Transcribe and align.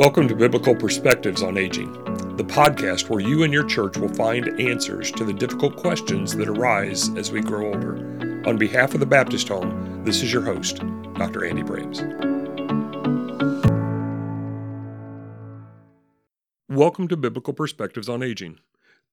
Welcome 0.00 0.28
to 0.28 0.34
Biblical 0.34 0.74
Perspectives 0.74 1.42
on 1.42 1.58
Aging, 1.58 1.92
the 2.36 2.42
podcast 2.42 3.10
where 3.10 3.20
you 3.20 3.42
and 3.42 3.52
your 3.52 3.66
church 3.66 3.98
will 3.98 4.08
find 4.14 4.58
answers 4.58 5.12
to 5.12 5.26
the 5.26 5.32
difficult 5.34 5.76
questions 5.76 6.34
that 6.36 6.48
arise 6.48 7.14
as 7.18 7.30
we 7.30 7.42
grow 7.42 7.66
older. 7.66 7.96
On 8.46 8.56
behalf 8.56 8.94
of 8.94 9.00
the 9.00 9.04
Baptist 9.04 9.48
Home, 9.48 10.02
this 10.02 10.22
is 10.22 10.32
your 10.32 10.40
host, 10.40 10.78
Dr. 11.16 11.44
Andy 11.44 11.62
Brames. 11.62 12.00
Welcome 16.70 17.06
to 17.08 17.16
Biblical 17.18 17.52
Perspectives 17.52 18.08
on 18.08 18.22
Aging. 18.22 18.58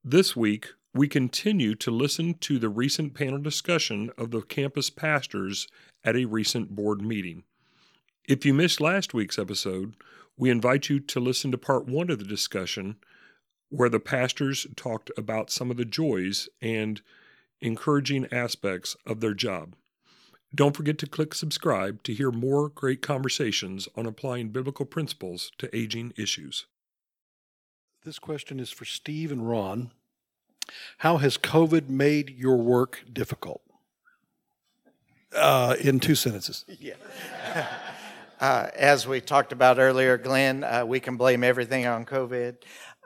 This 0.05 0.37
week, 0.37 0.69
we 0.93 1.09
continue 1.09 1.75
to 1.75 1.91
listen 1.91 2.35
to 2.35 2.59
the 2.59 2.69
recent 2.69 3.13
panel 3.13 3.39
discussion 3.39 4.09
of 4.17 4.31
the 4.31 4.41
campus 4.41 4.89
pastors 4.89 5.67
at 6.05 6.15
a 6.15 6.23
recent 6.23 6.77
board 6.77 7.01
meeting. 7.01 7.43
If 8.25 8.45
you 8.45 8.53
missed 8.53 8.79
last 8.79 9.13
week's 9.13 9.37
episode, 9.37 9.95
we 10.37 10.49
invite 10.49 10.89
you 10.89 10.99
to 10.99 11.19
listen 11.19 11.51
to 11.51 11.57
part 11.57 11.87
one 11.87 12.09
of 12.09 12.19
the 12.19 12.25
discussion 12.25 12.97
where 13.69 13.89
the 13.89 13.99
pastors 13.99 14.67
talked 14.75 15.11
about 15.17 15.49
some 15.49 15.71
of 15.71 15.77
the 15.77 15.85
joys 15.85 16.47
and 16.61 17.01
encouraging 17.59 18.27
aspects 18.31 18.95
of 19.05 19.19
their 19.19 19.33
job. 19.33 19.75
Don't 20.55 20.75
forget 20.75 20.97
to 20.99 21.07
click 21.07 21.33
subscribe 21.33 22.03
to 22.03 22.13
hear 22.13 22.31
more 22.31 22.69
great 22.69 23.01
conversations 23.01 23.87
on 23.95 24.05
applying 24.05 24.49
biblical 24.49 24.85
principles 24.85 25.51
to 25.57 25.75
aging 25.75 26.13
issues. 26.15 26.67
This 28.05 28.19
question 28.19 28.59
is 28.59 28.69
for 28.69 28.85
Steve 28.85 29.31
and 29.31 29.49
Ron. 29.49 29.91
How 30.99 31.17
has 31.17 31.37
COVID 31.37 31.89
made 31.89 32.29
your 32.29 32.57
work 32.57 33.03
difficult? 33.11 33.61
Uh, 35.35 35.75
in 35.81 35.99
two 35.99 36.15
sentences. 36.15 36.63
Yeah. 36.79 36.93
Uh, 38.39 38.69
as 38.75 39.07
we 39.07 39.19
talked 39.19 39.51
about 39.51 39.79
earlier, 39.79 40.15
Glenn, 40.15 40.63
uh, 40.63 40.85
we 40.85 40.99
can 40.99 41.17
blame 41.17 41.43
everything 41.43 41.87
on 41.87 42.05
COVID. 42.05 42.57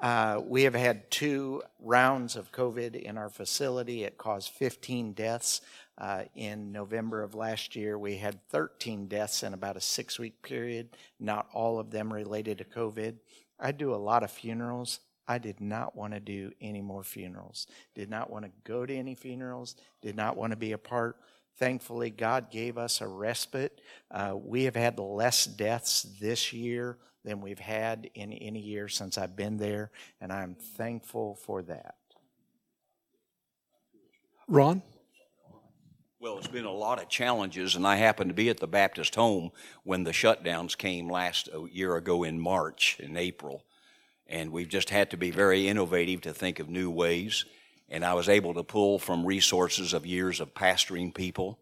Uh, 0.02 0.42
we 0.44 0.64
have 0.64 0.76
had 0.76 1.10
two 1.10 1.64
rounds 1.80 2.36
of 2.36 2.52
COVID 2.52 3.02
in 3.02 3.18
our 3.18 3.30
facility. 3.30 4.04
It 4.04 4.18
caused 4.18 4.50
15 4.50 5.14
deaths. 5.14 5.62
Uh, 5.98 6.24
in 6.36 6.74
November 6.74 7.24
of 7.24 7.34
last 7.34 7.78
year, 7.78 7.98
we 7.98 8.18
had 8.18 8.46
13 8.50 9.08
deaths 9.08 9.44
in 9.44 9.54
about 9.54 9.78
a 9.78 9.82
six 9.82 10.20
week 10.20 10.42
period, 10.42 10.98
not 11.18 11.48
all 11.54 11.80
of 11.80 11.92
them 11.92 12.12
related 12.12 12.58
to 12.58 12.66
COVID. 12.66 13.16
I 13.58 13.72
do 13.72 13.94
a 13.94 13.96
lot 13.96 14.24
of 14.24 14.32
funerals. 14.32 15.00
I 15.30 15.38
did 15.38 15.62
not 15.62 15.96
want 15.96 16.14
to 16.14 16.20
do 16.20 16.52
any 16.60 16.82
more 16.82 17.04
funerals, 17.04 17.68
did 17.96 18.10
not 18.10 18.30
want 18.30 18.44
to 18.44 18.52
go 18.66 18.86
to 18.86 18.94
any 18.94 19.16
funerals, 19.16 19.78
did 20.02 20.18
not 20.18 20.36
want 20.36 20.52
to 20.52 20.58
be 20.58 20.74
a 20.74 20.78
part 20.78 21.18
Thankfully, 21.58 22.10
God 22.10 22.50
gave 22.50 22.78
us 22.78 23.02
a 23.02 23.08
respite. 23.08 23.82
Uh, 24.10 24.36
we 24.36 24.64
have 24.64 24.76
had 24.76 24.98
less 25.00 25.46
deaths 25.46 26.04
this 26.20 26.52
year 26.52 26.98
than 27.24 27.42
we've 27.42 27.60
had 27.60 28.10
in 28.16 28.34
any 28.34 28.60
year 28.60 28.88
since 28.88 29.18
I've 29.18 29.36
been 29.36 29.58
there, 29.58 29.92
and 30.20 30.32
I'm 30.32 30.56
thankful 30.56 31.36
for 31.36 31.62
that. 31.64 31.96
Ron? 34.48 34.82
Well, 36.20 36.38
it's 36.38 36.48
been 36.48 36.66
a 36.66 36.72
lot 36.72 37.02
of 37.02 37.10
challenges, 37.10 37.76
and 37.76 37.86
I 37.86 37.96
happened 37.96 38.30
to 38.30 38.36
be 38.36 38.50
at 38.50 38.60
the 38.60 38.68
Baptist 38.68 39.16
home 39.16 39.52
when 39.84 40.04
the 40.04 40.12
shutdowns 40.12 40.78
came 40.78 41.10
last 41.10 41.48
a 41.48 41.68
year 41.72 41.96
ago 41.96 42.24
in 42.24 42.40
March 42.40 43.00
and 43.02 43.18
April. 43.18 43.64
And 44.28 44.52
we've 44.52 44.70
just 44.70 44.90
had 44.90 45.10
to 45.12 45.18
be 45.18 45.32
very 45.32 45.68
innovative 45.68 46.22
to 46.22 46.34
think 46.34 46.60
of 46.60 46.70
new 46.70 46.92
ways 46.92 47.46
and 47.92 48.06
I 48.06 48.14
was 48.14 48.30
able 48.30 48.54
to 48.54 48.64
pull 48.64 48.98
from 48.98 49.26
resources 49.26 49.94
of 49.94 50.06
years 50.06 50.40
of 50.40 50.54
pastoring 50.54 51.14
people 51.14 51.60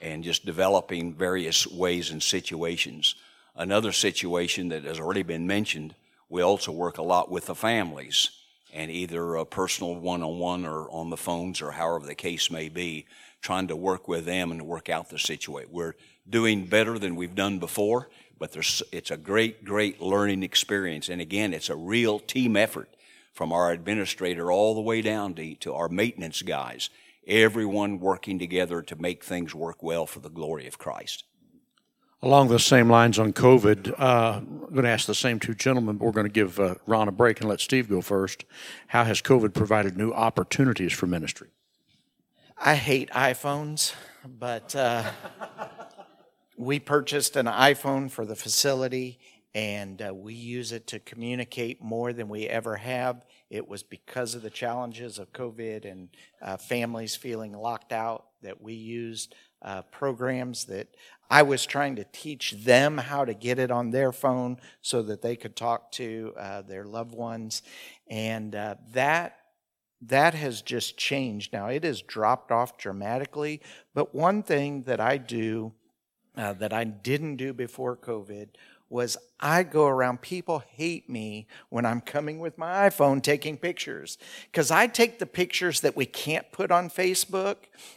and 0.00 0.24
just 0.24 0.46
developing 0.46 1.12
various 1.12 1.66
ways 1.66 2.10
and 2.10 2.22
situations. 2.22 3.14
Another 3.54 3.92
situation 3.92 4.70
that 4.70 4.84
has 4.84 4.98
already 4.98 5.22
been 5.22 5.46
mentioned, 5.46 5.94
we 6.30 6.40
also 6.40 6.72
work 6.72 6.96
a 6.96 7.02
lot 7.02 7.30
with 7.30 7.46
the 7.46 7.54
families 7.54 8.30
and 8.72 8.90
either 8.90 9.36
a 9.36 9.44
personal 9.44 9.94
one 9.94 10.22
on 10.22 10.38
one 10.38 10.64
or 10.64 10.90
on 10.90 11.10
the 11.10 11.16
phones 11.16 11.60
or 11.60 11.70
however 11.70 12.06
the 12.06 12.14
case 12.14 12.50
may 12.50 12.68
be, 12.68 13.06
trying 13.42 13.68
to 13.68 13.76
work 13.76 14.08
with 14.08 14.24
them 14.24 14.50
and 14.50 14.66
work 14.66 14.88
out 14.88 15.10
the 15.10 15.18
situation. 15.18 15.70
We're 15.70 15.94
doing 16.28 16.66
better 16.66 16.98
than 16.98 17.16
we've 17.16 17.34
done 17.34 17.58
before, 17.58 18.08
but 18.38 18.56
it's 18.92 19.10
a 19.10 19.16
great, 19.16 19.64
great 19.64 20.00
learning 20.00 20.42
experience. 20.42 21.10
And 21.10 21.20
again, 21.20 21.54
it's 21.54 21.70
a 21.70 21.76
real 21.76 22.18
team 22.18 22.56
effort 22.56 22.88
from 23.36 23.52
our 23.52 23.70
administrator 23.70 24.50
all 24.50 24.74
the 24.74 24.80
way 24.80 25.02
down 25.02 25.34
to, 25.34 25.54
to 25.56 25.74
our 25.74 25.90
maintenance 25.90 26.40
guys, 26.40 26.88
everyone 27.26 28.00
working 28.00 28.38
together 28.38 28.80
to 28.80 28.96
make 28.96 29.22
things 29.22 29.54
work 29.54 29.82
well 29.82 30.06
for 30.06 30.20
the 30.20 30.30
glory 30.30 30.66
of 30.66 30.78
Christ. 30.78 31.24
Along 32.22 32.48
the 32.48 32.58
same 32.58 32.88
lines 32.88 33.18
on 33.18 33.34
COVID, 33.34 34.00
uh, 34.00 34.38
I'm 34.38 34.60
going 34.70 34.84
to 34.84 34.88
ask 34.88 35.06
the 35.06 35.14
same 35.14 35.38
two 35.38 35.54
gentlemen, 35.54 35.98
but 35.98 36.06
we're 36.06 36.12
going 36.12 36.26
to 36.26 36.32
give 36.32 36.58
uh, 36.58 36.76
Ron 36.86 37.08
a 37.08 37.12
break 37.12 37.40
and 37.40 37.48
let 37.50 37.60
Steve 37.60 37.90
go 37.90 38.00
first. 38.00 38.46
How 38.86 39.04
has 39.04 39.20
COVID 39.20 39.52
provided 39.52 39.98
new 39.98 40.12
opportunities 40.12 40.94
for 40.94 41.06
ministry? 41.06 41.48
I 42.56 42.76
hate 42.76 43.10
iPhones, 43.10 43.92
but 44.24 44.74
uh, 44.74 45.04
we 46.56 46.80
purchased 46.80 47.36
an 47.36 47.44
iPhone 47.44 48.10
for 48.10 48.24
the 48.24 48.34
facility 48.34 49.18
and 49.56 50.02
uh, 50.02 50.12
we 50.14 50.34
use 50.34 50.70
it 50.70 50.86
to 50.86 50.98
communicate 50.98 51.82
more 51.82 52.12
than 52.12 52.28
we 52.28 52.46
ever 52.46 52.76
have. 52.76 53.24
It 53.48 53.66
was 53.66 53.82
because 53.82 54.34
of 54.34 54.42
the 54.42 54.50
challenges 54.50 55.18
of 55.18 55.32
COVID 55.32 55.90
and 55.90 56.10
uh, 56.42 56.58
families 56.58 57.16
feeling 57.16 57.54
locked 57.54 57.90
out 57.90 58.26
that 58.42 58.60
we 58.60 58.74
used 58.74 59.34
uh, 59.62 59.80
programs 59.90 60.66
that 60.66 60.88
I 61.30 61.42
was 61.42 61.64
trying 61.64 61.96
to 61.96 62.04
teach 62.12 62.52
them 62.52 62.98
how 62.98 63.24
to 63.24 63.32
get 63.32 63.58
it 63.58 63.70
on 63.70 63.92
their 63.92 64.12
phone 64.12 64.58
so 64.82 65.00
that 65.04 65.22
they 65.22 65.36
could 65.36 65.56
talk 65.56 65.90
to 65.92 66.34
uh, 66.38 66.60
their 66.60 66.84
loved 66.84 67.14
ones, 67.14 67.62
and 68.10 68.54
uh, 68.54 68.74
that 68.92 69.38
that 70.02 70.34
has 70.34 70.60
just 70.60 70.98
changed. 70.98 71.54
Now 71.54 71.68
it 71.68 71.82
has 71.82 72.02
dropped 72.02 72.52
off 72.52 72.76
dramatically, 72.76 73.62
but 73.94 74.14
one 74.14 74.42
thing 74.42 74.82
that 74.82 75.00
I 75.00 75.16
do 75.16 75.72
uh, 76.36 76.52
that 76.52 76.72
I 76.74 76.84
didn't 76.84 77.36
do 77.36 77.54
before 77.54 77.96
COVID 77.96 78.48
was 78.88 79.16
I 79.38 79.64
go 79.64 79.86
around, 79.86 80.22
people 80.22 80.62
hate 80.70 81.10
me 81.10 81.46
when 81.68 81.84
I'm 81.84 82.00
coming 82.00 82.38
with 82.38 82.56
my 82.56 82.88
iPhone 82.88 83.22
taking 83.22 83.58
pictures. 83.58 84.16
Because 84.50 84.70
I 84.70 84.86
take 84.86 85.18
the 85.18 85.26
pictures 85.26 85.80
that 85.80 85.94
we 85.94 86.06
can't 86.06 86.50
put 86.52 86.70
on 86.70 86.88
Facebook 86.88 87.56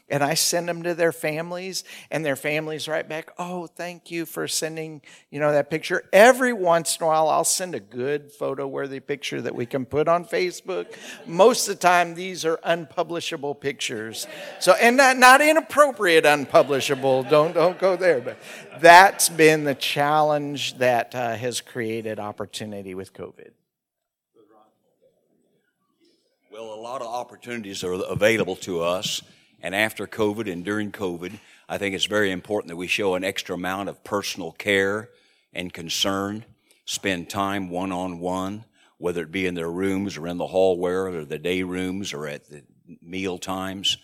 and 0.10 0.22
I 0.22 0.34
send 0.34 0.68
them 0.68 0.84
to 0.84 0.94
their 0.94 1.12
families, 1.12 1.84
and 2.12 2.26
their 2.26 2.36
families 2.36 2.88
write 2.88 3.08
back, 3.08 3.32
Oh, 3.38 3.68
thank 3.68 4.12
you 4.12 4.26
for 4.26 4.48
sending, 4.48 5.02
you 5.30 5.40
know, 5.40 5.52
that 5.52 5.70
picture. 5.70 6.04
Every 6.12 6.52
once 6.52 6.98
in 6.98 7.04
a 7.04 7.08
while, 7.08 7.30
I'll 7.30 7.44
send 7.44 7.76
a 7.76 7.80
good 7.80 8.32
photo 8.32 8.68
worthy 8.68 9.00
picture 9.00 9.42
that 9.42 9.56
we 9.56 9.66
can 9.66 9.86
put 9.86 10.08
on 10.08 10.26
Facebook. 10.26 10.88
Most 11.26 11.70
of 11.70 11.76
the 11.76 11.82
time, 11.82 12.16
these 12.16 12.44
are 12.44 12.60
unpublishable 12.64 13.56
pictures. 13.56 14.28
So, 14.60 14.74
and 14.74 14.98
not, 14.98 15.18
not 15.18 15.42
inappropriate 15.42 16.26
unpublishable. 16.26 17.24
Don't, 17.24 17.54
don't 17.54 17.80
go 17.80 17.96
there. 17.96 18.20
But 18.20 18.38
that's 18.82 19.30
been 19.30 19.64
the 19.64 19.76
challenge 19.76 20.79
that 20.80 21.14
uh, 21.14 21.36
has 21.36 21.62
created 21.62 22.20
opportunity 22.20 22.96
with 22.96 23.14
COVID. 23.14 23.52
Well, 26.52 26.74
a 26.74 26.82
lot 26.82 27.02
of 27.02 27.08
opportunities 27.08 27.84
are 27.84 27.94
available 27.94 28.56
to 28.58 28.82
us. 28.82 29.22
And 29.62 29.76
after 29.76 30.08
COVID 30.08 30.52
and 30.52 30.66
during 30.66 30.92
COVID, 30.92 31.38
I 31.68 31.78
think 31.78 31.96
it's 31.96 32.06
very 32.06 32.32
important 32.32 32.70
that 32.70 32.78
we 32.78 32.88
show 32.88 33.16
an 33.16 33.24
extra 33.24 33.56
amount 33.56 33.90
of 33.90 34.04
personal 34.04 34.54
care 34.54 35.10
and 35.54 35.72
concern, 35.72 36.46
spend 36.86 37.30
time 37.30 37.70
one 37.70 37.92
on 37.92 38.20
one, 38.20 38.64
whether 38.98 39.24
it 39.24 39.32
be 39.32 39.46
in 39.46 39.54
their 39.54 39.70
rooms 39.70 40.18
or 40.18 40.28
in 40.28 40.38
the 40.38 40.48
hallway 40.48 40.92
or 40.92 41.26
the 41.26 41.38
day 41.38 41.64
rooms 41.64 42.14
or 42.14 42.26
at 42.26 42.50
the 42.50 42.64
meal 43.02 43.38
times, 43.38 43.98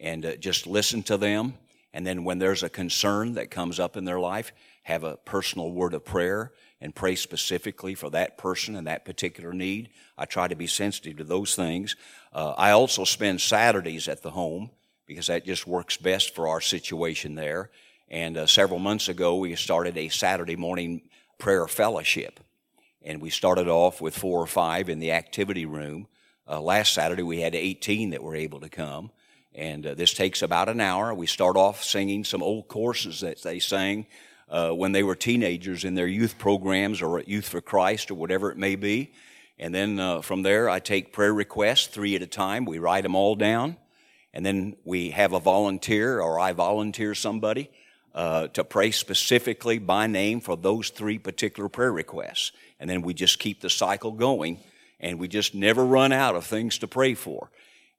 and 0.00 0.24
uh, 0.26 0.36
just 0.36 0.66
listen 0.66 1.02
to 1.04 1.16
them 1.16 1.54
and 1.92 2.06
then 2.06 2.24
when 2.24 2.38
there's 2.38 2.62
a 2.62 2.68
concern 2.68 3.34
that 3.34 3.50
comes 3.50 3.78
up 3.78 3.96
in 3.96 4.04
their 4.04 4.20
life, 4.20 4.52
have 4.82 5.04
a 5.04 5.16
personal 5.16 5.70
word 5.70 5.94
of 5.94 6.04
prayer 6.04 6.52
and 6.80 6.94
pray 6.94 7.14
specifically 7.14 7.94
for 7.94 8.10
that 8.10 8.36
person 8.36 8.74
and 8.74 8.86
that 8.86 9.04
particular 9.04 9.52
need. 9.52 9.90
I 10.18 10.24
try 10.24 10.48
to 10.48 10.56
be 10.56 10.66
sensitive 10.66 11.18
to 11.18 11.24
those 11.24 11.54
things. 11.54 11.94
Uh, 12.32 12.54
I 12.56 12.72
also 12.72 13.04
spend 13.04 13.40
Saturdays 13.40 14.08
at 14.08 14.22
the 14.22 14.30
home 14.30 14.70
because 15.06 15.28
that 15.28 15.46
just 15.46 15.66
works 15.66 15.96
best 15.96 16.34
for 16.34 16.48
our 16.48 16.60
situation 16.60 17.36
there. 17.36 17.70
And 18.08 18.36
uh, 18.36 18.46
several 18.46 18.80
months 18.80 19.08
ago, 19.08 19.36
we 19.36 19.54
started 19.54 19.96
a 19.96 20.08
Saturday 20.08 20.56
morning 20.56 21.02
prayer 21.38 21.68
fellowship. 21.68 22.40
And 23.04 23.20
we 23.20 23.30
started 23.30 23.68
off 23.68 24.00
with 24.00 24.16
four 24.16 24.40
or 24.40 24.46
five 24.46 24.88
in 24.88 24.98
the 24.98 25.12
activity 25.12 25.66
room. 25.66 26.08
Uh, 26.48 26.60
last 26.60 26.94
Saturday, 26.94 27.22
we 27.22 27.40
had 27.40 27.54
18 27.54 28.10
that 28.10 28.22
were 28.22 28.36
able 28.36 28.60
to 28.60 28.68
come. 28.68 29.10
And 29.54 29.86
uh, 29.86 29.94
this 29.94 30.14
takes 30.14 30.42
about 30.42 30.68
an 30.68 30.80
hour. 30.80 31.14
We 31.14 31.26
start 31.26 31.56
off 31.56 31.84
singing 31.84 32.24
some 32.24 32.42
old 32.42 32.68
courses 32.68 33.20
that 33.20 33.42
they 33.42 33.60
sang 33.60 34.06
uh, 34.48 34.70
when 34.70 34.92
they 34.92 35.02
were 35.02 35.14
teenagers 35.14 35.84
in 35.84 35.94
their 35.94 36.06
youth 36.06 36.38
programs 36.38 37.02
or 37.02 37.18
at 37.18 37.28
Youth 37.28 37.48
for 37.48 37.60
Christ 37.60 38.10
or 38.10 38.14
whatever 38.14 38.50
it 38.50 38.58
may 38.58 38.76
be. 38.76 39.12
And 39.58 39.74
then 39.74 39.98
uh, 40.00 40.22
from 40.22 40.42
there, 40.42 40.68
I 40.68 40.78
take 40.78 41.12
prayer 41.12 41.32
requests 41.32 41.86
three 41.86 42.16
at 42.16 42.22
a 42.22 42.26
time. 42.26 42.64
We 42.64 42.78
write 42.78 43.02
them 43.02 43.14
all 43.14 43.34
down. 43.34 43.76
And 44.34 44.44
then 44.44 44.76
we 44.84 45.10
have 45.10 45.32
a 45.32 45.40
volunteer 45.40 46.20
or 46.20 46.40
I 46.40 46.52
volunteer 46.52 47.14
somebody 47.14 47.70
uh, 48.14 48.48
to 48.48 48.64
pray 48.64 48.90
specifically 48.90 49.78
by 49.78 50.06
name 50.06 50.40
for 50.40 50.56
those 50.56 50.90
three 50.90 51.18
particular 51.18 51.68
prayer 51.68 51.92
requests. 51.92 52.52
And 52.80 52.88
then 52.88 53.02
we 53.02 53.14
just 53.14 53.38
keep 53.38 53.60
the 53.60 53.70
cycle 53.70 54.12
going 54.12 54.58
and 55.00 55.18
we 55.18 55.28
just 55.28 55.54
never 55.54 55.84
run 55.84 56.12
out 56.12 56.34
of 56.34 56.46
things 56.46 56.78
to 56.78 56.88
pray 56.88 57.14
for. 57.14 57.50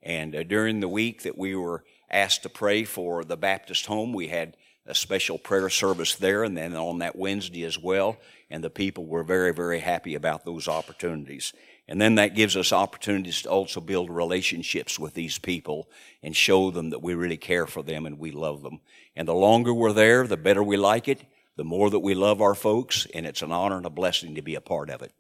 And 0.01 0.35
uh, 0.35 0.43
during 0.43 0.79
the 0.79 0.87
week 0.87 1.23
that 1.23 1.37
we 1.37 1.55
were 1.55 1.83
asked 2.09 2.43
to 2.43 2.49
pray 2.49 2.83
for 2.83 3.23
the 3.23 3.37
Baptist 3.37 3.85
home, 3.85 4.13
we 4.13 4.27
had 4.27 4.55
a 4.85 4.93
special 4.93 5.37
prayer 5.37 5.69
service 5.69 6.15
there 6.15 6.43
and 6.43 6.57
then 6.57 6.75
on 6.75 6.99
that 6.99 7.15
Wednesday 7.15 7.63
as 7.63 7.79
well. 7.79 8.17
And 8.49 8.63
the 8.63 8.69
people 8.69 9.05
were 9.05 9.23
very, 9.23 9.53
very 9.53 9.79
happy 9.79 10.15
about 10.15 10.45
those 10.45 10.67
opportunities. 10.67 11.53
And 11.87 12.01
then 12.01 12.15
that 12.15 12.35
gives 12.35 12.55
us 12.55 12.71
opportunities 12.71 13.41
to 13.41 13.49
also 13.49 13.81
build 13.81 14.09
relationships 14.09 14.97
with 14.97 15.13
these 15.13 15.37
people 15.37 15.89
and 16.21 16.35
show 16.35 16.71
them 16.71 16.91
that 16.91 17.01
we 17.01 17.13
really 17.13 17.37
care 17.37 17.67
for 17.67 17.83
them 17.83 18.05
and 18.05 18.19
we 18.19 18.31
love 18.31 18.61
them. 18.61 18.79
And 19.15 19.27
the 19.27 19.33
longer 19.33 19.73
we're 19.73 19.93
there, 19.93 20.25
the 20.25 20.37
better 20.37 20.63
we 20.63 20.77
like 20.77 21.07
it, 21.07 21.21
the 21.55 21.63
more 21.63 21.89
that 21.89 21.99
we 21.99 22.13
love 22.13 22.41
our 22.41 22.55
folks, 22.55 23.05
and 23.13 23.25
it's 23.25 23.41
an 23.41 23.51
honor 23.51 23.77
and 23.77 23.85
a 23.85 23.91
blessing 23.91 24.35
to 24.35 24.41
be 24.41 24.55
a 24.55 24.61
part 24.61 24.89
of 24.89 25.01
it. 25.01 25.11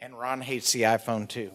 And 0.00 0.18
Ron 0.18 0.40
hates 0.40 0.72
the 0.72 0.82
iPhone 0.82 1.28
too. 1.28 1.50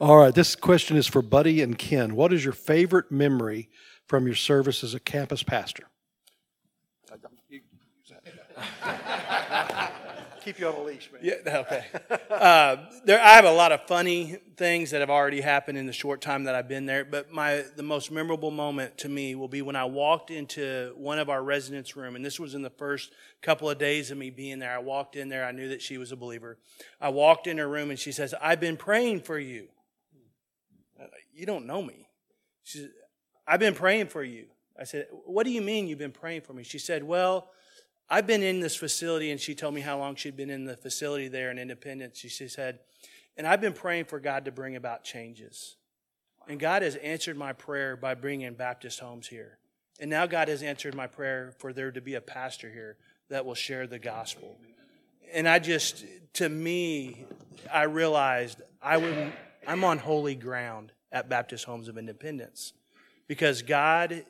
All 0.00 0.16
right, 0.16 0.34
this 0.34 0.56
question 0.56 0.96
is 0.96 1.06
for 1.06 1.22
Buddy 1.22 1.62
and 1.62 1.78
Ken. 1.78 2.16
What 2.16 2.32
is 2.32 2.44
your 2.44 2.52
favorite 2.52 3.12
memory 3.12 3.68
from 4.06 4.26
your 4.26 4.36
service 4.36 4.84
as 4.84 4.94
a 4.94 5.00
campus 5.00 5.42
pastor? 5.42 5.84
Keep 10.44 10.58
you 10.58 10.68
on 10.68 10.74
a 10.74 10.82
leash, 10.82 11.10
man. 11.10 11.22
Yeah, 11.24 11.58
okay. 11.60 11.86
Uh, 12.34 12.88
there, 13.04 13.20
I 13.20 13.34
have 13.34 13.44
a 13.44 13.52
lot 13.52 13.70
of 13.70 13.86
funny 13.86 14.36
things 14.56 14.90
that 14.90 15.00
have 15.00 15.08
already 15.08 15.40
happened 15.40 15.78
in 15.78 15.86
the 15.86 15.92
short 15.92 16.20
time 16.20 16.44
that 16.44 16.54
I've 16.54 16.68
been 16.68 16.84
there, 16.84 17.04
but 17.04 17.32
my 17.32 17.64
the 17.76 17.82
most 17.82 18.10
memorable 18.10 18.50
moment 18.50 18.98
to 18.98 19.08
me 19.08 19.34
will 19.36 19.48
be 19.48 19.62
when 19.62 19.76
I 19.76 19.84
walked 19.84 20.30
into 20.30 20.92
one 20.96 21.18
of 21.18 21.30
our 21.30 21.42
residents' 21.42 21.96
room, 21.96 22.16
and 22.16 22.24
this 22.24 22.40
was 22.40 22.54
in 22.54 22.62
the 22.62 22.70
first 22.70 23.12
couple 23.40 23.70
of 23.70 23.78
days 23.78 24.10
of 24.10 24.18
me 24.18 24.30
being 24.30 24.58
there. 24.58 24.74
I 24.74 24.78
walked 24.78 25.16
in 25.16 25.28
there, 25.28 25.46
I 25.46 25.52
knew 25.52 25.68
that 25.68 25.80
she 25.80 25.96
was 25.96 26.12
a 26.12 26.16
believer. 26.16 26.58
I 27.00 27.10
walked 27.10 27.46
in 27.46 27.56
her 27.56 27.68
room, 27.68 27.88
and 27.88 27.98
she 27.98 28.12
says, 28.12 28.34
"I've 28.42 28.60
been 28.60 28.76
praying 28.76 29.20
for 29.20 29.38
you." 29.38 29.68
You 31.32 31.46
don't 31.46 31.66
know 31.66 31.80
me. 31.80 32.08
She 32.64 32.78
said, 32.80 32.90
"I've 33.46 33.60
been 33.60 33.74
praying 33.74 34.08
for 34.08 34.22
you." 34.22 34.46
I 34.78 34.84
said, 34.84 35.08
"What 35.10 35.44
do 35.44 35.50
you 35.50 35.62
mean 35.62 35.86
you've 35.86 35.98
been 35.98 36.12
praying 36.12 36.42
for 36.42 36.52
me?" 36.52 36.62
She 36.62 36.78
said, 36.78 37.02
"Well." 37.02 37.50
I've 38.06 38.26
been 38.26 38.42
in 38.42 38.60
this 38.60 38.76
facility, 38.76 39.30
and 39.30 39.40
she 39.40 39.54
told 39.54 39.72
me 39.72 39.80
how 39.80 39.98
long 39.98 40.14
she'd 40.14 40.36
been 40.36 40.50
in 40.50 40.66
the 40.66 40.76
facility 40.76 41.28
there 41.28 41.50
in 41.50 41.58
Independence. 41.58 42.18
She 42.18 42.48
said, 42.48 42.80
and 43.36 43.46
I've 43.46 43.60
been 43.60 43.72
praying 43.72 44.04
for 44.04 44.20
God 44.20 44.44
to 44.44 44.52
bring 44.52 44.76
about 44.76 45.04
changes. 45.04 45.76
And 46.48 46.60
God 46.60 46.82
has 46.82 46.96
answered 46.96 47.36
my 47.36 47.52
prayer 47.52 47.96
by 47.96 48.14
bringing 48.14 48.52
Baptist 48.54 49.00
homes 49.00 49.26
here. 49.26 49.58
And 50.00 50.10
now 50.10 50.26
God 50.26 50.48
has 50.48 50.62
answered 50.62 50.94
my 50.94 51.06
prayer 51.06 51.54
for 51.58 51.72
there 51.72 51.90
to 51.90 52.00
be 52.00 52.14
a 52.14 52.20
pastor 52.20 52.70
here 52.70 52.96
that 53.30 53.46
will 53.46 53.54
share 53.54 53.86
the 53.86 53.98
gospel. 53.98 54.58
And 55.32 55.48
I 55.48 55.58
just, 55.58 56.04
to 56.34 56.48
me, 56.48 57.24
I 57.72 57.84
realized 57.84 58.60
I 58.82 58.98
would, 58.98 59.32
I'm 59.66 59.82
on 59.82 59.98
holy 59.98 60.34
ground 60.34 60.92
at 61.10 61.28
Baptist 61.28 61.64
Homes 61.64 61.88
of 61.88 61.96
Independence 61.96 62.74
because 63.26 63.62
God 63.62 64.24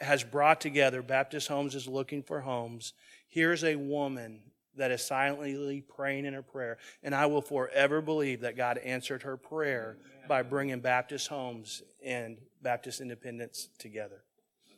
has 0.00 0.22
brought 0.22 0.60
together 0.60 1.02
Baptist 1.02 1.48
Homes 1.48 1.74
is 1.74 1.86
looking 1.86 2.22
for 2.22 2.40
homes. 2.40 2.92
Here's 3.28 3.64
a 3.64 3.76
woman 3.76 4.40
that 4.76 4.90
is 4.90 5.04
silently 5.04 5.82
praying 5.82 6.24
in 6.24 6.34
her 6.34 6.42
prayer. 6.42 6.78
And 7.02 7.14
I 7.14 7.26
will 7.26 7.42
forever 7.42 8.00
believe 8.00 8.40
that 8.40 8.56
God 8.56 8.78
answered 8.78 9.22
her 9.22 9.36
prayer 9.36 9.96
by 10.28 10.42
bringing 10.42 10.80
Baptist 10.80 11.28
Homes 11.28 11.82
and 12.04 12.38
Baptist 12.62 13.00
Independence 13.00 13.68
together. 13.78 14.24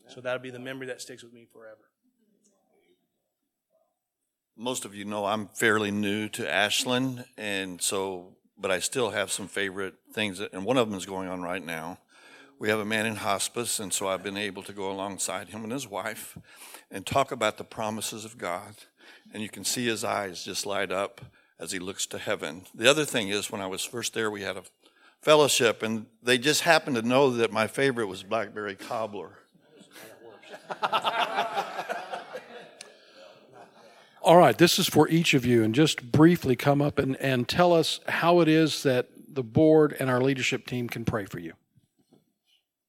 So 0.08 0.20
that'll 0.20 0.42
be 0.42 0.50
the 0.50 0.58
memory 0.58 0.86
that 0.86 1.00
sticks 1.00 1.22
with 1.22 1.32
me 1.32 1.46
forever. 1.52 1.78
Most 4.56 4.84
of 4.84 4.94
you 4.94 5.04
know 5.04 5.26
I'm 5.26 5.48
fairly 5.48 5.90
new 5.90 6.28
to 6.30 6.50
Ashland, 6.50 7.24
and 7.36 7.80
so, 7.82 8.36
but 8.56 8.70
I 8.70 8.78
still 8.78 9.10
have 9.10 9.30
some 9.30 9.48
favorite 9.48 9.94
things, 10.14 10.40
and 10.40 10.64
one 10.64 10.78
of 10.78 10.88
them 10.88 10.96
is 10.96 11.04
going 11.04 11.28
on 11.28 11.42
right 11.42 11.64
now 11.64 11.98
we 12.58 12.70
have 12.70 12.78
a 12.78 12.84
man 12.84 13.06
in 13.06 13.16
hospice, 13.16 13.78
and 13.78 13.92
so 13.92 14.08
I've 14.08 14.22
been 14.22 14.38
able 14.38 14.62
to 14.62 14.72
go 14.72 14.90
alongside 14.90 15.50
him 15.50 15.62
and 15.62 15.72
his 15.72 15.86
wife 15.86 16.38
and 16.90 17.04
talk 17.04 17.30
about 17.30 17.58
the 17.58 17.64
promises 17.64 18.24
of 18.24 18.38
God. 18.38 18.76
And 19.32 19.42
you 19.42 19.50
can 19.50 19.64
see 19.64 19.86
his 19.86 20.04
eyes 20.04 20.42
just 20.42 20.64
light 20.64 20.90
up 20.90 21.20
as 21.58 21.72
he 21.72 21.78
looks 21.78 22.06
to 22.06 22.18
heaven. 22.18 22.64
The 22.74 22.88
other 22.88 23.04
thing 23.04 23.28
is, 23.28 23.50
when 23.50 23.60
I 23.60 23.66
was 23.66 23.84
first 23.84 24.14
there, 24.14 24.30
we 24.30 24.40
had 24.42 24.56
a 24.56 24.62
fellowship, 25.20 25.82
and 25.82 26.06
they 26.22 26.38
just 26.38 26.62
happened 26.62 26.96
to 26.96 27.02
know 27.02 27.30
that 27.30 27.52
my 27.52 27.66
favorite 27.66 28.06
was 28.06 28.22
blackberry 28.22 28.74
cobbler. 28.74 29.32
All 34.22 34.38
right, 34.38 34.56
this 34.56 34.78
is 34.78 34.88
for 34.88 35.08
each 35.08 35.34
of 35.34 35.44
you, 35.44 35.62
and 35.62 35.74
just 35.74 36.10
briefly 36.10 36.56
come 36.56 36.80
up 36.80 36.98
and, 36.98 37.16
and 37.16 37.46
tell 37.46 37.74
us 37.74 38.00
how 38.08 38.40
it 38.40 38.48
is 38.48 38.82
that 38.82 39.08
the 39.28 39.42
board 39.42 39.94
and 40.00 40.08
our 40.08 40.22
leadership 40.22 40.66
team 40.66 40.88
can 40.88 41.04
pray 41.04 41.26
for 41.26 41.38
you 41.38 41.52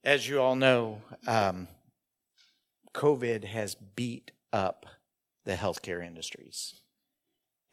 as 0.08 0.26
you 0.26 0.42
all 0.42 0.56
know, 0.56 1.02
um, 1.28 1.68
COVID 2.94 3.44
has 3.44 3.76
beat 3.76 4.32
up 4.54 4.86
the 5.44 5.56
healthcare 5.56 6.04
industries. 6.04 6.80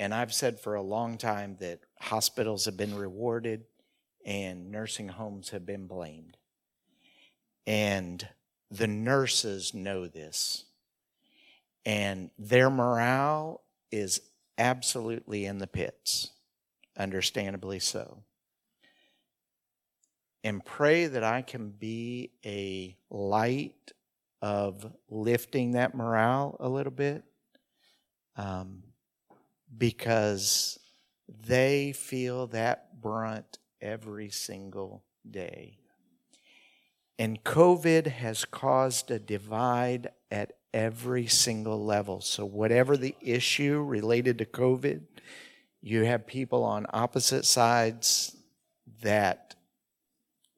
And 0.00 0.12
I've 0.12 0.34
said 0.34 0.58
for 0.58 0.74
a 0.74 0.82
long 0.82 1.16
time 1.16 1.56
that 1.60 1.78
hospitals 2.00 2.64
have 2.64 2.76
been 2.76 2.96
rewarded 2.96 3.66
and 4.26 4.72
nursing 4.72 5.06
homes 5.06 5.50
have 5.50 5.64
been 5.64 5.86
blamed. 5.86 6.36
And 7.68 8.28
the 8.68 8.88
nurses 8.88 9.72
know 9.72 10.08
this. 10.08 10.64
And 11.86 12.30
their 12.36 12.68
morale 12.68 13.62
is 13.92 14.20
absolutely 14.58 15.44
in 15.44 15.58
the 15.58 15.68
pits, 15.68 16.32
understandably 16.98 17.78
so 17.78 18.24
and 20.44 20.62
pray 20.62 21.06
that 21.06 21.24
I 21.24 21.40
can 21.40 21.70
be 21.70 22.30
a 22.44 22.94
light 23.10 23.92
of 24.42 24.86
lifting 25.08 25.72
that 25.72 25.94
morale 25.94 26.56
a 26.60 26.68
little 26.68 26.92
bit 26.92 27.24
um, 28.36 28.82
because 29.76 30.78
they 31.46 31.92
feel 31.92 32.46
that 32.48 33.00
brunt 33.00 33.58
every 33.80 34.28
single 34.28 35.02
day. 35.28 35.78
And 37.18 37.42
COVID 37.42 38.06
has 38.08 38.44
caused 38.44 39.10
a 39.10 39.18
divide 39.18 40.10
at 40.30 40.52
every 40.74 41.26
single 41.26 41.82
level. 41.82 42.20
So, 42.20 42.44
whatever 42.44 42.96
the 42.96 43.14
issue 43.20 43.80
related 43.80 44.38
to 44.38 44.44
COVID, 44.44 45.02
you 45.80 46.04
have 46.04 46.26
people 46.26 46.64
on 46.64 46.86
opposite 46.92 47.44
sides 47.44 48.36
that 49.00 49.53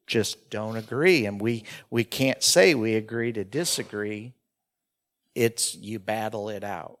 just 0.07 0.49
don't 0.49 0.77
agree. 0.77 1.25
And 1.25 1.39
we 1.39 1.65
we 1.91 2.03
can't 2.03 2.41
say 2.41 2.73
we 2.73 2.95
agree 2.95 3.33
to 3.33 3.43
disagree. 3.43 4.33
It's 5.35 5.75
you 5.75 5.99
battle 5.99 6.49
it 6.49 6.63
out. 6.63 6.99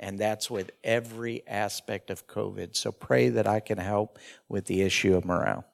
And 0.00 0.18
that's 0.18 0.50
with 0.50 0.72
every 0.82 1.46
aspect 1.46 2.10
of 2.10 2.26
covid. 2.26 2.74
So 2.74 2.90
pray 2.90 3.28
that 3.28 3.46
i 3.46 3.60
can 3.60 3.78
help 3.78 4.18
with 4.48 4.64
the 4.64 4.82
issue 4.82 5.14
of 5.14 5.24
morale. 5.24 5.64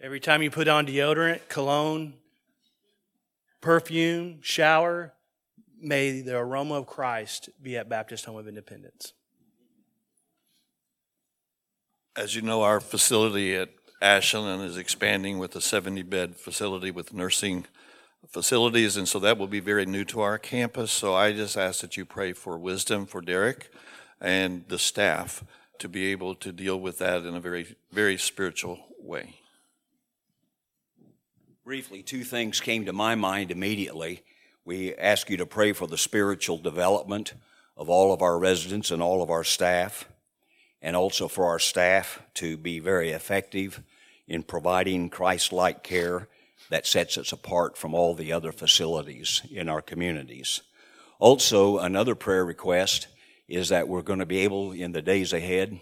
Every 0.00 0.20
time 0.20 0.42
you 0.42 0.50
put 0.50 0.68
on 0.68 0.86
deodorant 0.86 1.48
cologne 1.48 2.14
perfume 3.62 4.38
shower 4.42 5.12
may 5.80 6.20
the 6.20 6.36
aroma 6.36 6.74
of 6.74 6.86
christ 6.86 7.48
be 7.60 7.76
at 7.76 7.88
baptist 7.88 8.24
home 8.24 8.36
of 8.36 8.46
independence. 8.46 9.12
As 12.14 12.34
you 12.34 12.42
know 12.42 12.62
our 12.62 12.80
facility 12.80 13.54
at 13.56 13.70
Ashland 14.00 14.62
is 14.62 14.76
expanding 14.76 15.38
with 15.38 15.56
a 15.56 15.60
70 15.60 16.02
bed 16.02 16.36
facility 16.36 16.90
with 16.90 17.14
nursing 17.14 17.66
facilities, 18.28 18.96
and 18.96 19.08
so 19.08 19.18
that 19.20 19.38
will 19.38 19.46
be 19.46 19.60
very 19.60 19.86
new 19.86 20.04
to 20.04 20.20
our 20.20 20.38
campus. 20.38 20.90
So 20.90 21.14
I 21.14 21.32
just 21.32 21.56
ask 21.56 21.80
that 21.80 21.96
you 21.96 22.04
pray 22.04 22.32
for 22.32 22.58
wisdom 22.58 23.06
for 23.06 23.20
Derek 23.20 23.70
and 24.20 24.64
the 24.68 24.78
staff 24.78 25.44
to 25.78 25.88
be 25.88 26.06
able 26.06 26.34
to 26.36 26.52
deal 26.52 26.78
with 26.78 26.98
that 26.98 27.24
in 27.24 27.34
a 27.34 27.40
very, 27.40 27.76
very 27.92 28.18
spiritual 28.18 28.78
way. 29.00 29.36
Briefly, 31.64 32.02
two 32.02 32.24
things 32.24 32.60
came 32.60 32.84
to 32.84 32.92
my 32.92 33.14
mind 33.14 33.50
immediately. 33.50 34.22
We 34.64 34.94
ask 34.94 35.30
you 35.30 35.36
to 35.38 35.46
pray 35.46 35.72
for 35.72 35.86
the 35.86 35.98
spiritual 35.98 36.58
development 36.58 37.34
of 37.76 37.88
all 37.88 38.12
of 38.12 38.22
our 38.22 38.38
residents 38.38 38.90
and 38.90 39.02
all 39.02 39.22
of 39.22 39.30
our 39.30 39.44
staff 39.44 40.06
and 40.86 40.94
also 40.94 41.26
for 41.26 41.46
our 41.46 41.58
staff 41.58 42.22
to 42.32 42.56
be 42.56 42.78
very 42.78 43.10
effective 43.10 43.82
in 44.28 44.44
providing 44.44 45.10
Christ 45.10 45.52
like 45.52 45.82
care 45.82 46.28
that 46.70 46.86
sets 46.86 47.18
us 47.18 47.32
apart 47.32 47.76
from 47.76 47.92
all 47.92 48.14
the 48.14 48.32
other 48.32 48.52
facilities 48.52 49.42
in 49.50 49.68
our 49.68 49.82
communities. 49.82 50.62
Also, 51.18 51.78
another 51.78 52.14
prayer 52.14 52.44
request 52.44 53.08
is 53.48 53.68
that 53.70 53.88
we're 53.88 54.00
going 54.00 54.20
to 54.20 54.26
be 54.26 54.38
able, 54.38 54.70
in 54.70 54.92
the 54.92 55.02
days 55.02 55.32
ahead, 55.32 55.80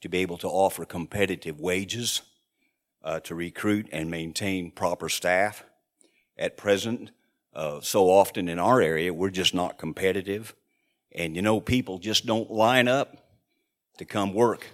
to 0.00 0.08
be 0.08 0.20
able 0.20 0.38
to 0.38 0.48
offer 0.48 0.86
competitive 0.86 1.60
wages 1.60 2.22
uh, 3.04 3.20
to 3.20 3.34
recruit 3.34 3.86
and 3.92 4.10
maintain 4.10 4.70
proper 4.70 5.10
staff. 5.10 5.64
at 6.38 6.56
present. 6.56 7.10
Uh, 7.52 7.82
so 7.82 8.08
often 8.08 8.48
in 8.48 8.58
our 8.58 8.80
area, 8.80 9.12
we're 9.12 9.28
just 9.28 9.54
not 9.54 9.76
competitive. 9.76 10.54
And 11.12 11.36
you 11.36 11.42
know, 11.42 11.60
people 11.60 11.98
just 11.98 12.24
don't 12.24 12.50
line 12.50 12.88
up 12.88 13.25
to 13.98 14.04
come 14.04 14.32
work 14.32 14.66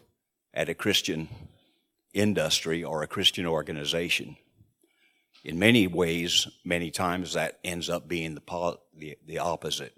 at 0.54 0.68
a 0.68 0.74
Christian 0.74 1.28
industry 2.12 2.84
or 2.84 3.02
a 3.02 3.06
Christian 3.06 3.46
organization. 3.46 4.36
In 5.44 5.58
many 5.58 5.86
ways, 5.86 6.46
many 6.64 6.90
times 6.90 7.32
that 7.32 7.58
ends 7.64 7.88
up 7.88 8.06
being 8.06 8.34
the, 8.34 8.78
the, 8.96 9.18
the 9.26 9.38
opposite. 9.38 9.94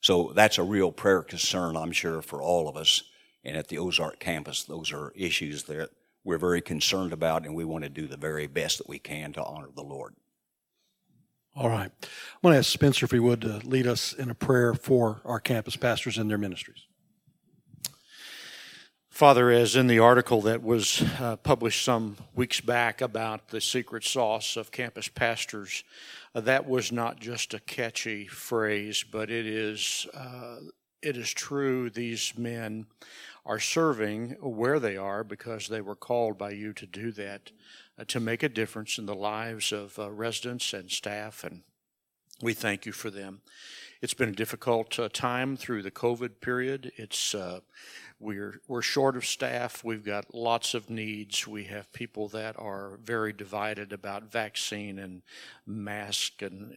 So 0.00 0.32
that's 0.34 0.58
a 0.58 0.62
real 0.62 0.92
prayer 0.92 1.22
concern, 1.22 1.76
I'm 1.76 1.92
sure, 1.92 2.22
for 2.22 2.40
all 2.40 2.68
of 2.68 2.76
us. 2.76 3.02
And 3.42 3.56
at 3.56 3.68
the 3.68 3.78
Ozark 3.78 4.20
campus, 4.20 4.64
those 4.64 4.92
are 4.92 5.12
issues 5.16 5.64
that 5.64 5.90
we're 6.24 6.38
very 6.38 6.60
concerned 6.60 7.12
about, 7.12 7.44
and 7.44 7.54
we 7.54 7.64
want 7.64 7.84
to 7.84 7.90
do 7.90 8.06
the 8.06 8.16
very 8.16 8.46
best 8.46 8.78
that 8.78 8.88
we 8.88 8.98
can 8.98 9.32
to 9.32 9.44
honor 9.44 9.68
the 9.74 9.82
Lord. 9.82 10.14
All 11.54 11.70
right. 11.70 11.90
I'm 12.02 12.40
going 12.42 12.52
to 12.52 12.58
ask 12.58 12.70
Spencer 12.70 13.06
if 13.06 13.12
he 13.12 13.18
would 13.18 13.44
uh, 13.44 13.60
lead 13.64 13.86
us 13.86 14.12
in 14.12 14.28
a 14.28 14.34
prayer 14.34 14.74
for 14.74 15.22
our 15.24 15.40
campus 15.40 15.74
pastors 15.74 16.18
and 16.18 16.28
their 16.28 16.36
ministries. 16.36 16.86
Father, 19.16 19.50
as 19.50 19.76
in 19.76 19.86
the 19.86 19.98
article 19.98 20.42
that 20.42 20.62
was 20.62 21.00
uh, 21.18 21.36
published 21.36 21.82
some 21.82 22.18
weeks 22.34 22.60
back 22.60 23.00
about 23.00 23.48
the 23.48 23.62
secret 23.62 24.04
sauce 24.04 24.58
of 24.58 24.70
campus 24.70 25.08
pastors, 25.08 25.84
uh, 26.34 26.40
that 26.42 26.68
was 26.68 26.92
not 26.92 27.18
just 27.18 27.54
a 27.54 27.60
catchy 27.60 28.26
phrase, 28.26 29.06
but 29.10 29.30
it 29.30 29.46
is 29.46 30.06
uh, 30.12 30.58
it 31.00 31.16
is 31.16 31.32
true. 31.32 31.88
These 31.88 32.34
men 32.36 32.88
are 33.46 33.58
serving 33.58 34.32
where 34.42 34.78
they 34.78 34.98
are 34.98 35.24
because 35.24 35.66
they 35.66 35.80
were 35.80 35.96
called 35.96 36.36
by 36.36 36.50
you 36.50 36.74
to 36.74 36.84
do 36.84 37.10
that, 37.12 37.52
uh, 37.98 38.04
to 38.08 38.20
make 38.20 38.42
a 38.42 38.50
difference 38.50 38.98
in 38.98 39.06
the 39.06 39.14
lives 39.14 39.72
of 39.72 39.98
uh, 39.98 40.10
residents 40.10 40.74
and 40.74 40.90
staff, 40.90 41.42
and 41.42 41.62
we 42.42 42.52
thank 42.52 42.84
you 42.84 42.92
for 42.92 43.08
them. 43.08 43.40
It's 44.02 44.12
been 44.12 44.28
a 44.28 44.32
difficult 44.32 44.98
uh, 44.98 45.08
time 45.10 45.56
through 45.56 45.80
the 45.80 45.90
COVID 45.90 46.42
period. 46.42 46.92
It's 46.96 47.34
we're, 48.18 48.60
we're 48.66 48.82
short 48.82 49.16
of 49.16 49.26
staff. 49.26 49.84
We've 49.84 50.04
got 50.04 50.34
lots 50.34 50.74
of 50.74 50.88
needs. 50.88 51.46
We 51.46 51.64
have 51.64 51.92
people 51.92 52.28
that 52.28 52.58
are 52.58 52.98
very 53.02 53.32
divided 53.32 53.92
about 53.92 54.30
vaccine 54.30 54.98
and 54.98 55.22
mask 55.66 56.40
and 56.40 56.76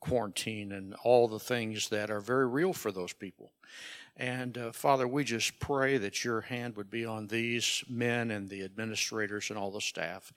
quarantine 0.00 0.72
and 0.72 0.94
all 1.04 1.28
the 1.28 1.38
things 1.38 1.88
that 1.90 2.10
are 2.10 2.20
very 2.20 2.46
real 2.46 2.72
for 2.72 2.90
those 2.90 3.12
people. 3.12 3.52
And 4.16 4.58
uh, 4.58 4.72
Father, 4.72 5.06
we 5.06 5.24
just 5.24 5.60
pray 5.60 5.98
that 5.98 6.24
your 6.24 6.40
hand 6.40 6.76
would 6.76 6.90
be 6.90 7.04
on 7.04 7.28
these 7.28 7.84
men 7.88 8.30
and 8.30 8.48
the 8.48 8.64
administrators 8.64 9.50
and 9.50 9.58
all 9.58 9.70
the 9.70 9.80
staff 9.80 10.32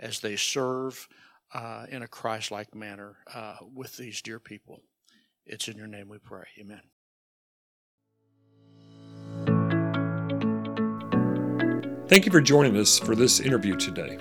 as 0.00 0.20
they 0.20 0.36
serve 0.36 1.08
uh, 1.52 1.86
in 1.90 2.02
a 2.02 2.08
Christ 2.08 2.50
like 2.50 2.74
manner 2.74 3.16
uh, 3.34 3.56
with 3.74 3.96
these 3.96 4.22
dear 4.22 4.38
people. 4.38 4.80
It's 5.44 5.68
in 5.68 5.76
your 5.76 5.86
name 5.86 6.08
we 6.08 6.18
pray. 6.18 6.44
Amen. 6.58 6.80
Thank 12.08 12.24
you 12.24 12.30
for 12.30 12.40
joining 12.40 12.76
us 12.76 13.00
for 13.00 13.16
this 13.16 13.40
interview 13.40 13.74
today. 13.74 14.16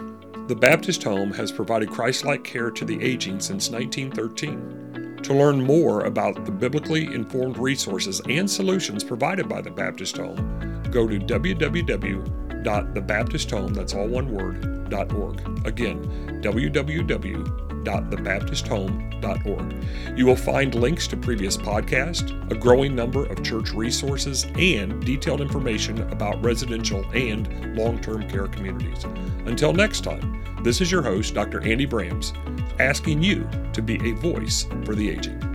The 0.47 0.55
Baptist 0.55 1.03
Home 1.03 1.31
has 1.33 1.51
provided 1.51 1.91
Christ 1.91 2.25
like 2.25 2.43
care 2.43 2.71
to 2.71 2.83
the 2.83 2.99
aging 2.99 3.39
since 3.39 3.69
1913. 3.69 5.19
To 5.21 5.33
learn 5.35 5.61
more 5.61 6.05
about 6.05 6.45
the 6.45 6.51
biblically 6.51 7.05
informed 7.05 7.59
resources 7.59 8.23
and 8.27 8.49
solutions 8.49 9.03
provided 9.03 9.47
by 9.47 9.61
the 9.61 9.69
Baptist 9.69 10.17
Home, 10.17 10.81
go 10.89 11.07
to 11.07 11.19
www.thebaptisthome, 11.19 13.75
that's 13.75 13.93
all 13.93 14.07
one 14.07 14.31
word, 14.31 14.91
.org. 15.13 15.67
Again, 15.67 16.03
www 16.43 17.74
www.thebaptisthome.org. 17.85 20.17
You 20.17 20.25
will 20.25 20.35
find 20.35 20.75
links 20.75 21.07
to 21.07 21.17
previous 21.17 21.57
podcasts, 21.57 22.51
a 22.51 22.55
growing 22.55 22.95
number 22.95 23.25
of 23.25 23.43
church 23.43 23.71
resources, 23.71 24.45
and 24.57 25.03
detailed 25.05 25.41
information 25.41 26.01
about 26.11 26.43
residential 26.43 27.05
and 27.13 27.77
long 27.77 27.99
term 27.99 28.27
care 28.29 28.47
communities. 28.47 29.03
Until 29.45 29.73
next 29.73 30.03
time, 30.03 30.43
this 30.63 30.81
is 30.81 30.91
your 30.91 31.03
host, 31.03 31.33
Dr. 31.33 31.61
Andy 31.61 31.85
Brams, 31.85 32.33
asking 32.79 33.21
you 33.21 33.47
to 33.73 33.81
be 33.81 33.95
a 34.09 34.15
voice 34.15 34.65
for 34.83 34.95
the 34.95 35.09
aging. 35.09 35.54